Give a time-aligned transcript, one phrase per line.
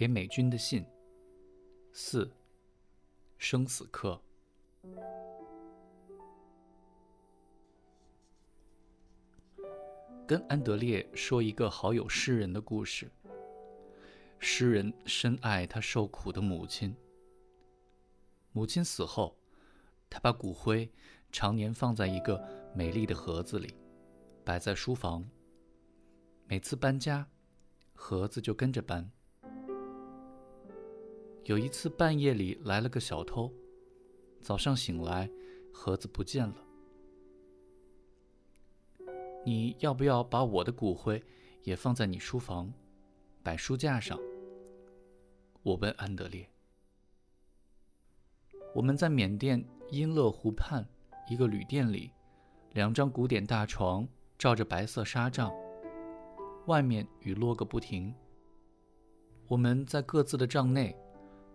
[0.00, 0.82] 给美军的信。
[1.92, 2.32] 四，
[3.36, 4.18] 生死课。
[10.26, 13.10] 跟安德烈说一个好友诗人的故事。
[14.38, 16.96] 诗人深爱他受苦的母亲。
[18.52, 19.36] 母亲死后，
[20.08, 20.90] 他把骨灰
[21.30, 22.42] 常年放在一个
[22.74, 23.74] 美丽的盒子里，
[24.46, 25.28] 摆在书房。
[26.46, 27.28] 每次搬家，
[27.92, 29.12] 盒子就跟着搬。
[31.44, 33.50] 有一次半夜里来了个小偷，
[34.40, 35.28] 早上醒来，
[35.72, 36.54] 盒子不见了。
[39.44, 41.22] 你要不要把我的骨灰
[41.62, 42.70] 也放在你书房，
[43.42, 44.18] 摆书架上？
[45.62, 46.46] 我问安德烈。
[48.74, 50.86] 我们在缅甸因勒湖畔
[51.28, 52.12] 一个旅店里，
[52.74, 54.06] 两张古典大床
[54.38, 55.50] 罩着白色纱帐，
[56.66, 58.14] 外面雨落个不停。
[59.48, 60.94] 我们在各自的帐内，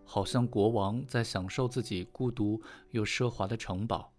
[0.05, 2.61] 好像国王在享受自己孤独
[2.91, 4.13] 又奢华的城堡。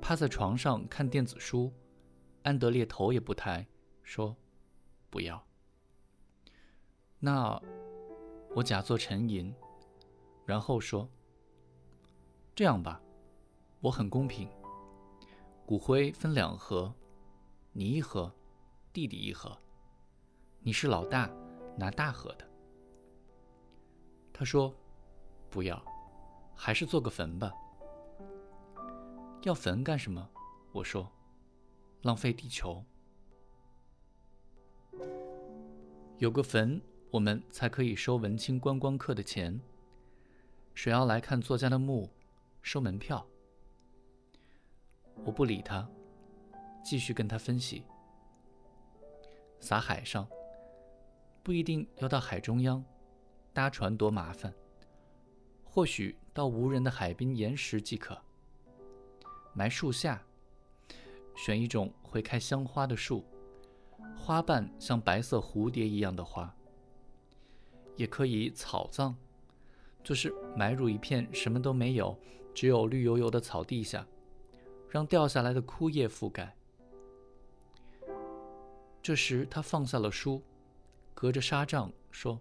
[0.00, 1.72] 趴在床上看电子书，
[2.42, 3.66] 安德烈头也不抬，
[4.02, 4.36] 说
[5.10, 5.44] ：“不要。”
[7.18, 7.60] 那
[8.54, 9.52] 我假作沉吟。
[10.46, 11.06] 然后说
[12.56, 13.02] ：“这样吧，
[13.80, 14.48] 我很公平。
[15.66, 16.94] 骨灰分两盒，
[17.72, 18.32] 你一盒，
[18.92, 19.58] 弟弟一盒。
[20.60, 21.30] 你是老大，
[21.76, 22.47] 拿大盒的。”
[24.38, 24.72] 他说
[25.50, 25.84] ：“不要，
[26.54, 27.52] 还是做个坟吧。”
[29.42, 30.30] 要坟干什么？
[30.70, 31.10] 我说
[32.02, 32.84] ：“浪费地球。
[36.18, 39.60] 有个坟，我们才可以收文青观光客的钱。”
[40.72, 42.08] 谁要来看作家的墓，
[42.62, 43.26] 收门票。
[45.24, 45.90] 我不理他，
[46.84, 47.82] 继续跟他分析。
[49.58, 50.28] 撒海上，
[51.42, 52.84] 不一定要到海中央，
[53.58, 54.54] 搭船多麻烦。
[55.64, 58.16] 或许到无人的海滨岩石即可。
[59.52, 60.22] 埋树下，
[61.34, 63.24] 选一种会开香花的树，
[64.16, 66.54] 花瓣像白色蝴蝶一样的花。
[67.96, 69.12] 也可以草葬。
[70.04, 72.16] 就是埋入一片什么都没有、
[72.54, 74.06] 只有绿油油的草地下，
[74.88, 76.54] 让掉下来的枯叶覆盖。
[79.02, 80.40] 这时，他放下了书，
[81.12, 82.40] 隔着纱帐说：“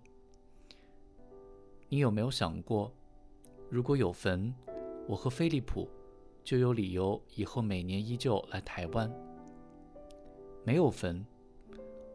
[1.89, 2.91] 你有没有想过，
[3.69, 4.53] 如果有坟，
[5.07, 5.87] 我和菲利普
[6.43, 9.09] 就有理由以后每年依旧来台湾；
[10.65, 11.25] 没有坟，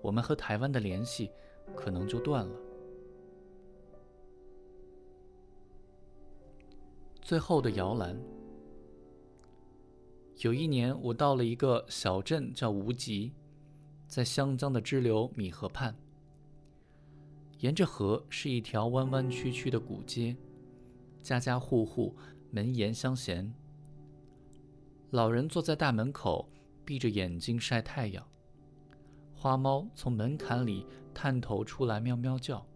[0.03, 1.31] 我们和台湾的联系
[1.75, 2.55] 可能就断了。”
[7.23, 8.15] 最后的摇篮。
[10.39, 13.33] 有一年，我到了一个小镇，叫无极，
[14.07, 15.97] 在湘江的支流米河畔。
[17.63, 20.37] 沿着河是一条弯弯曲曲的古街，
[21.23, 22.13] 家家户户
[22.51, 23.55] 门檐相衔。
[25.11, 26.49] 老人坐在大门口，
[26.85, 28.27] 闭着眼睛晒太阳。
[29.33, 30.85] 花猫从门槛里
[31.15, 32.67] 探头出来，喵喵叫。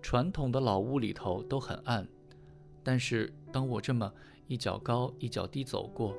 [0.00, 2.08] 传统的老屋里头都很暗。
[2.82, 4.10] 但是，当我这么
[4.46, 6.16] 一脚高一脚低走过，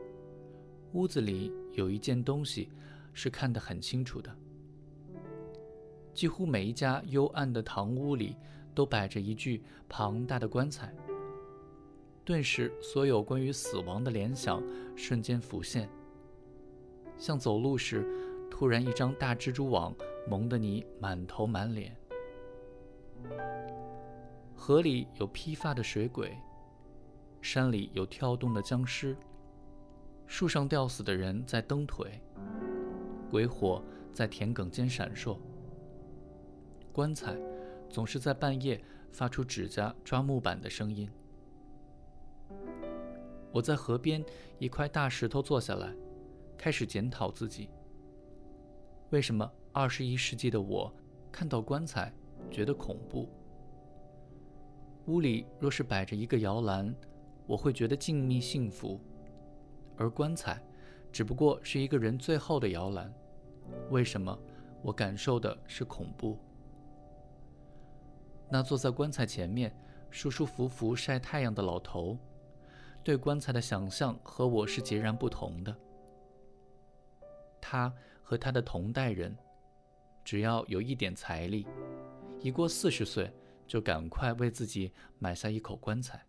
[0.94, 2.70] 屋子里有一件东西
[3.12, 4.32] 是看得很清楚的。
[6.14, 8.36] 几乎每一家幽暗的堂屋里
[8.74, 10.94] 都摆着一具庞大的棺材。
[12.24, 14.64] 顿时，所有关于死亡的联想
[14.96, 15.90] 瞬间浮现，
[17.18, 18.06] 像走路时
[18.50, 19.94] 突然一张大蜘蛛网
[20.30, 21.96] 蒙得你满头满脸。
[24.56, 26.38] 河里有披发的水鬼。
[27.42, 29.18] 山里有跳动的僵尸，
[30.28, 32.22] 树上吊死的人在蹬腿，
[33.32, 35.36] 鬼火在田埂间闪烁。
[36.92, 37.38] 棺材
[37.90, 41.10] 总是在半夜发出指甲抓木板的声音。
[43.52, 44.24] 我在河边
[44.60, 45.94] 一块大石头坐下来，
[46.58, 47.70] 开始检讨自己：
[49.10, 50.94] 为什么二十一世纪的我
[51.32, 52.14] 看到棺材
[52.50, 53.28] 觉得恐怖？
[55.08, 56.94] 屋里若是摆着一个摇篮。
[57.48, 58.98] 我会觉得静谧幸福，
[59.98, 60.64] 而棺材
[61.12, 63.14] 只不过是一个人最后的摇篮。
[63.90, 64.38] 为什么
[64.82, 66.38] 我感受的是恐怖？
[68.52, 69.74] 那坐在棺材前面
[70.10, 72.18] 舒舒服服晒太阳的老头，
[73.02, 75.74] 对棺材的想象和我是截然不同的。
[77.62, 79.34] 他和他的同代人，
[80.26, 81.66] 只要有一点财力，
[82.42, 83.32] 一过四十岁
[83.66, 86.26] 就赶快为自己买下一口棺材。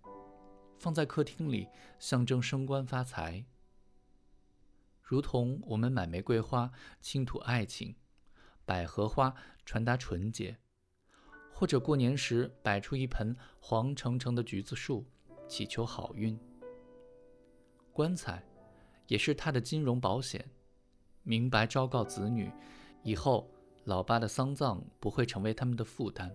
[0.79, 3.45] 放在客厅里，象征升官发财。
[5.01, 6.71] 如同我们买玫瑰花，
[7.01, 7.97] 倾吐爱情，
[8.65, 9.35] 百合花
[9.65, 10.57] 传达纯洁，
[11.63, 15.07] 或者过年时摆出一盆黄澄澄的橘子树，
[15.47, 16.37] 祈求好运。
[17.93, 18.45] 棺材
[19.07, 20.45] 也是他的金融保险，
[21.23, 22.51] 明白昭告子女，
[23.05, 23.49] 以后
[23.85, 26.35] 老爸的丧葬不会成为他们的负担。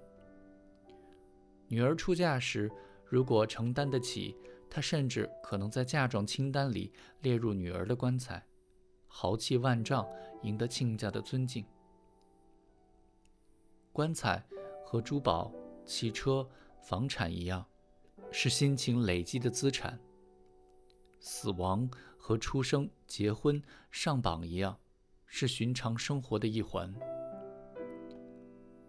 [1.68, 2.71] 女儿出嫁时，
[3.03, 4.33] 如果承担得起，
[4.69, 8.41] 他甚至可能在嫁妆清单里列入女儿的棺材，
[9.07, 10.07] 豪气万丈，
[10.44, 11.65] 赢得亲家的尊敬。
[13.91, 14.41] 棺材
[14.89, 15.51] 和珠宝、
[15.85, 16.47] 汽车、
[16.79, 17.65] 房产一样，
[18.31, 19.99] 是辛勤累积的资产。
[21.19, 23.61] 死亡和出生、结婚、
[23.91, 24.79] 上榜一样，
[25.25, 26.95] 是寻常生活的一环。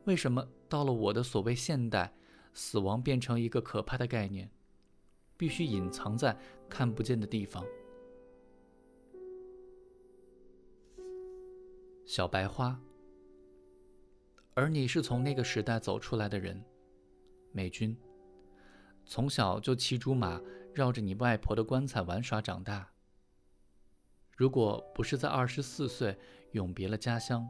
[0.04, 2.14] 为什么到了我的所谓现代，
[2.54, 4.48] 死亡变成一个可怕的概念，
[5.36, 7.66] 必须隐藏在看不见的地方？
[12.06, 12.80] 小白花，
[14.58, 16.60] 而你是从那个时代走出来的人，
[17.52, 17.96] 美军，
[19.06, 20.42] 从小就骑竹马。
[20.74, 22.88] 绕着你外婆的棺材玩耍长大。
[24.36, 26.16] 如果不是在二十四岁
[26.52, 27.48] 永别了家乡，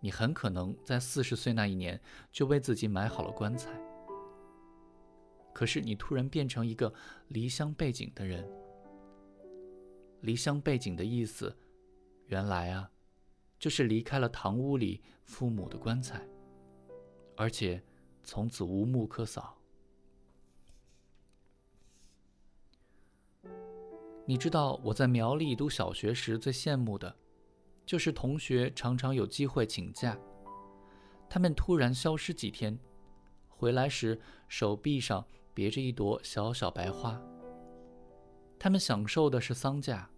[0.00, 2.00] 你很可能在四十岁那一年
[2.32, 3.70] 就为自己买好了棺材。
[5.52, 6.90] 可是你突然变成一个
[7.28, 8.50] 离乡背井的人。
[10.22, 11.54] 离乡背井的意思，
[12.28, 12.90] 原来啊，
[13.64, 16.20] 就是离开了堂屋里父母的棺材，
[17.34, 17.82] 而且
[18.22, 19.56] 从此无墓可扫。
[24.26, 27.16] 你知道我在苗栗读小学时最羡慕的，
[27.86, 30.14] 就是同学常常有机会请假，
[31.26, 32.78] 他们突然消失几天，
[33.48, 37.18] 回来时手臂上别着一朵小小白花。
[38.58, 40.10] 他们享受的是丧假，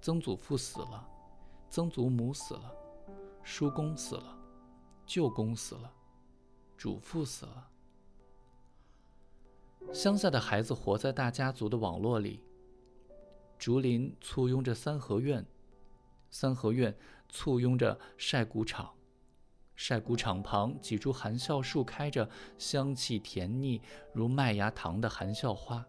[0.00, 1.08] 曾祖父死了，
[1.70, 2.74] 曾祖母死了，
[3.44, 4.36] 叔公死了，
[5.06, 5.92] 舅公死了，
[6.76, 7.70] 祖父死了。
[9.92, 12.42] 乡下的孩子活在大家族的网络里。
[13.56, 15.46] 竹林簇拥着三合院，
[16.28, 16.96] 三合院
[17.28, 18.92] 簇拥着晒谷场，
[19.76, 22.28] 晒谷场旁几株含笑树开着
[22.58, 23.80] 香气甜腻
[24.12, 25.86] 如麦芽糖的含笑花。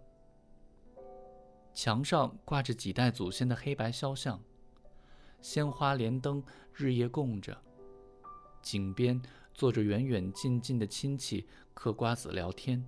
[1.74, 4.40] 墙上挂着几代祖先的黑白肖像，
[5.42, 6.44] 鲜花连灯
[6.74, 7.58] 日夜供着。
[8.62, 9.22] 井边
[9.54, 12.86] 坐着远远近近的亲戚嗑瓜子聊天。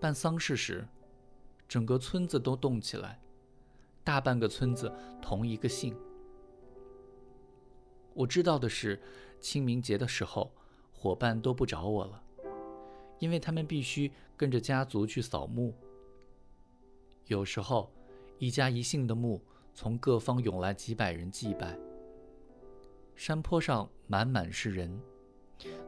[0.00, 0.86] 办丧事时。
[1.68, 3.20] 整个村子都动起来，
[4.02, 4.90] 大半个村子
[5.20, 5.94] 同一个姓。
[8.14, 8.98] 我知道的是，
[9.38, 10.50] 清明节的时候，
[10.94, 12.22] 伙伴都不找我了，
[13.18, 15.74] 因为他们必须跟着家族去扫墓。
[17.26, 17.92] 有时候，
[18.38, 19.42] 一家一姓的墓
[19.80, 21.78] 从各方涌来几百人祭拜，
[23.14, 25.00] 山坡上满满是人，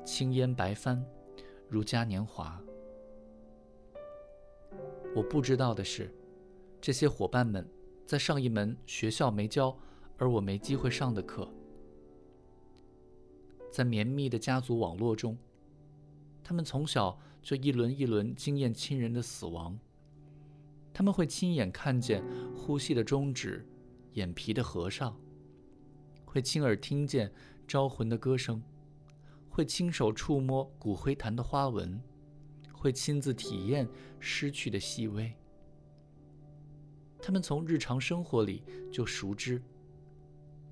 [0.05, 1.05] 青烟白帆，
[1.69, 2.63] 如嘉年华。
[5.13, 6.15] 我不知道的是，
[6.81, 7.69] 这些伙伴们
[8.07, 9.77] 在上一门学校没教，
[10.19, 11.53] 而我没机会上的课。
[13.73, 15.37] 在绵密的家族网络中，
[16.45, 19.77] 他们从小就一轮一轮经验亲人的死亡。
[20.95, 22.23] 他们会亲眼看见
[22.55, 23.67] 呼吸的终止，
[24.15, 25.15] 眼皮的合上；
[26.25, 27.33] 会亲耳听见
[27.67, 28.61] 招魂的歌声；
[29.49, 32.01] 会亲手触摸骨灰坛的花纹。
[32.73, 33.87] 会亲自体验
[34.19, 35.31] 失去的细微，
[37.21, 39.61] 他们从日常生活里就熟知，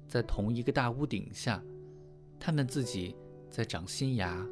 [0.07, 1.63] 在同一个大屋顶下，
[2.41, 3.15] 他们自己
[3.51, 4.43] 在长新芽，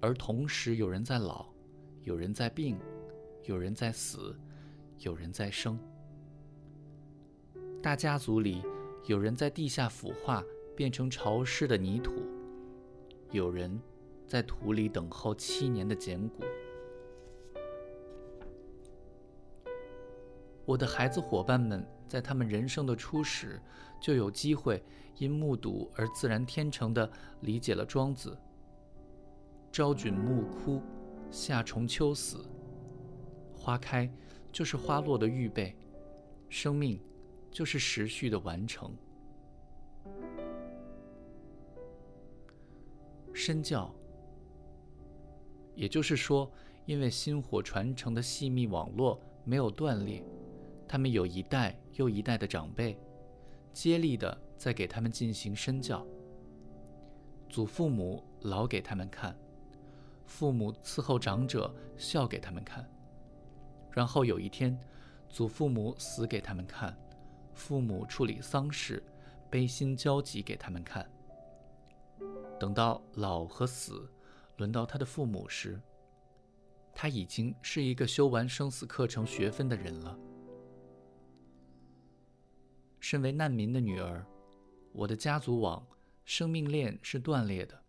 [0.00, 1.52] 而同时有人在老，
[2.04, 2.78] 有人在病，
[3.42, 4.38] 有人在死，
[5.00, 5.76] 有人在生。
[7.82, 8.62] 大家族里，
[9.06, 10.44] 有人在地下腐化，
[10.76, 12.12] 变成潮湿的泥土，
[13.30, 13.80] 有人。
[14.26, 16.44] 在土里等候七年的捡骨。
[20.64, 23.60] 我的孩子伙伴们在他们人生的初始，
[24.00, 24.80] 就有机会
[25.16, 27.10] 因目睹而自然天成的
[27.40, 28.38] 理解了庄子：
[29.72, 30.80] 朝菌暮枯，
[31.28, 32.44] 夏虫秋死。
[33.52, 34.08] 花开
[34.52, 35.74] 就是花落的预备，
[36.48, 37.00] 生命
[37.50, 38.94] 就是时序的完成。
[43.32, 43.94] 身教。
[45.74, 46.50] 也就是说，
[46.84, 50.22] 因为薪火传承的细密网络没有断裂，
[50.86, 52.98] 他们有一代又一代的长辈，
[53.72, 56.06] 接力的在给他们进行身教。
[57.48, 59.34] 祖父母老给他们看，
[60.26, 62.86] 父母伺候长者笑给他们看，
[63.90, 64.78] 然后有一天，
[65.30, 66.94] 祖父母死给他们看，
[67.60, 69.02] 父母处理丧事
[69.50, 71.08] 悲心交集给他们看，
[72.58, 74.10] 等到老和死
[74.56, 75.78] 轮到他的父母时，
[76.94, 80.18] 他已经是一个修完生死课程学分的人了。
[82.98, 84.26] 身为难民的女儿，
[84.92, 85.86] 我的家族网、
[86.24, 87.84] 生命链是断裂的，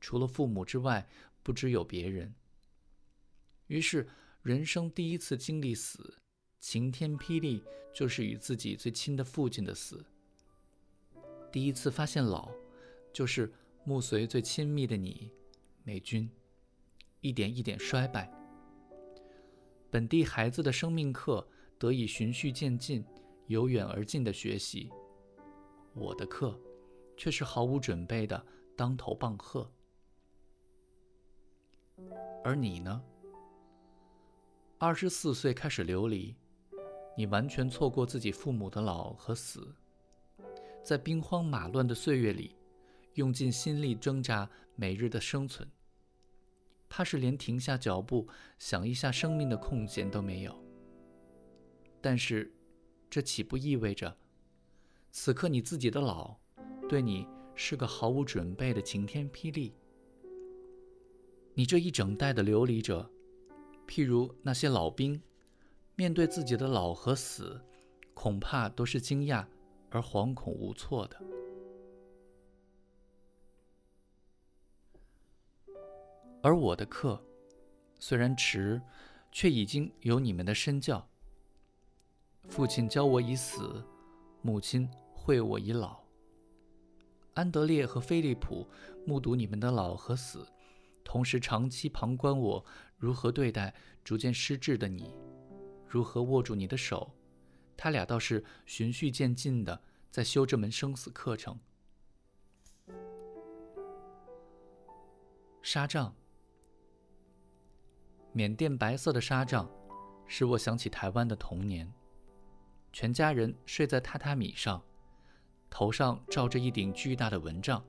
[0.00, 1.08] 除了父母之外，
[1.44, 2.34] 不知有别人。
[3.68, 4.08] 于是，
[4.42, 6.18] 人生第一次经历死，
[6.62, 7.60] 晴天霹雳，
[7.92, 9.98] 就是与自己最亲的父亲的死；
[11.50, 12.52] 第一次发现老，
[13.12, 13.52] 就是
[13.84, 15.32] 目随最亲密的你，
[15.82, 16.30] 美军，
[17.20, 18.32] 一点一点衰败。
[19.90, 21.46] 本地孩子的生命课
[21.80, 23.04] 得以循序渐进。
[23.48, 24.88] 由远而近的学习，
[25.94, 26.58] 我的课
[27.18, 29.70] 却是毫无准备的当头棒喝。
[32.44, 33.02] 而你呢？
[34.78, 36.34] 二十四岁开始流离，
[37.16, 39.74] 你完全错过自己父母的老和死，
[40.82, 42.56] 在兵荒马乱的岁月里，
[43.14, 45.68] 用尽心力挣扎每日的生存，
[46.88, 48.28] 怕是连停下脚步
[48.58, 50.56] 想一下生命的空闲都没有。
[52.00, 52.52] 但是。
[53.14, 54.16] 这岂不意味着，
[55.10, 56.34] 此刻你自己的老，
[56.88, 59.74] 对你是个毫无准备的晴天霹雳？
[61.52, 63.10] 你这一整代的流离者，
[63.86, 65.20] 譬如那些老兵，
[65.94, 67.60] 面对自己的老和死，
[68.14, 69.46] 恐怕都是惊讶
[69.90, 71.16] 而惶恐无措的。
[76.42, 77.22] 而我的课，
[78.00, 78.82] 虽然迟，
[79.30, 81.06] 却已经有你们的身教。
[82.48, 83.84] 父亲教我已死，
[84.40, 86.02] 母亲会我已老。
[87.34, 88.66] 安德烈和菲利普
[89.06, 90.46] 目睹你们的老和死，
[91.04, 92.64] 同时长期旁观我
[92.96, 93.72] 如何对待
[94.02, 95.14] 逐渐失智的你，
[95.92, 97.12] 如何握住你的手。
[97.76, 99.78] 他俩倒是循序渐进的
[100.10, 101.60] 在修这门生死课程。
[105.60, 106.14] 纱帐，
[108.32, 109.70] 缅甸白色的纱帐，
[110.26, 111.92] 使我想起台湾的童年。
[112.90, 114.82] 全家人睡在榻榻米上，
[115.68, 117.84] 头上罩着一顶巨大的蚊帐。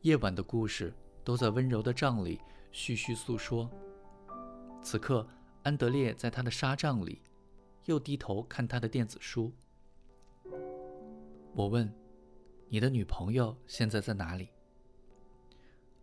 [0.00, 2.40] 夜晚的故事都在温柔的帐里
[2.72, 3.70] 絮絮诉说。
[4.82, 5.26] 此刻，
[5.68, 7.20] 安德烈在他的纱帐里，
[7.84, 9.52] 又低头看他的电子书。
[11.54, 11.92] 我问
[12.70, 14.48] ：“你的女朋友现在在哪里？”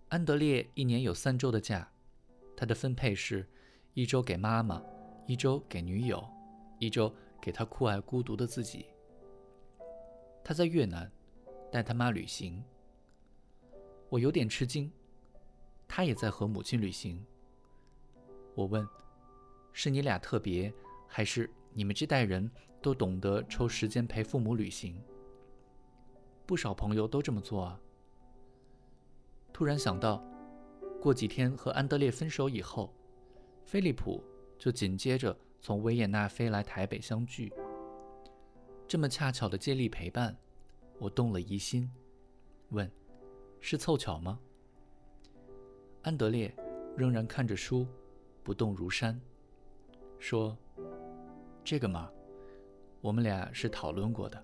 [0.09, 1.91] 安德烈一年有三周的假，
[2.55, 3.43] 他的分配是：
[3.95, 4.79] 一周给妈妈，
[5.25, 6.23] 一周给女友。
[6.77, 8.85] 一周给他酷爱孤独的自己。
[10.43, 11.11] 他在越南
[11.71, 12.63] 带他妈旅行，
[14.09, 14.91] 我有点吃惊。
[15.87, 17.25] 他也在和母亲旅行。
[18.53, 18.87] 我问
[19.77, 20.73] ：“是你俩特别，
[21.05, 22.49] 还是你们这代人
[22.81, 24.95] 都懂得抽时间陪父母旅行？”
[26.47, 27.77] 不少朋友都这么做啊。
[29.51, 30.23] 突然想到，
[31.01, 32.93] 过几天和安德烈分手以后，
[33.65, 34.23] 菲利普
[34.57, 35.37] 就紧接着。
[35.59, 37.51] 从维也纳飞来台北相聚，
[38.87, 40.37] 这么恰巧的接力陪伴，
[40.99, 41.91] 我动了疑心，
[42.69, 42.89] 问
[43.59, 44.39] ：“是凑巧吗？”
[46.03, 46.55] 安德烈
[46.95, 47.87] 仍然看着书，
[48.43, 49.19] 不动如山，
[50.19, 50.57] 说
[51.63, 52.09] ：“这个嘛，
[53.01, 54.41] 我们俩是讨论过的。”